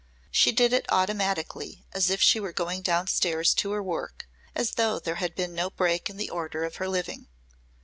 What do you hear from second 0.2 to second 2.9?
She did it automatically as if she were going